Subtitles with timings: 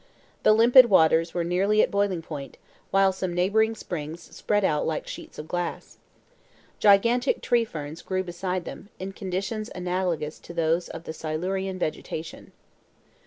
[0.41, 2.57] The limpid waters were nearly at boiling point,
[2.89, 5.99] while some neighboring springs spread out like sheets of glass.
[6.79, 12.51] Gigantic tree ferns grew beside them, in conditions analogous to those of the Silurian vegetation.